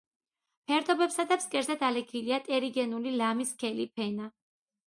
[0.71, 4.33] ფერდობებსა და ფსკერზე დალექილია ტერიგენული ლამის სქელი ფენა.